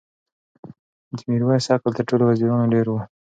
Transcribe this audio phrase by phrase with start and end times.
[1.15, 2.93] د میرویس عقل تر ټولو وزیرانو ډېر و.